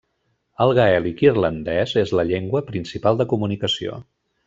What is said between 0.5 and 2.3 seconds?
El gaèlic irlandès és la